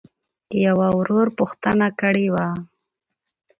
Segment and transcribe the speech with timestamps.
[0.63, 2.45] يــوه ورورپوښـتـنــه کــړېــوه.؟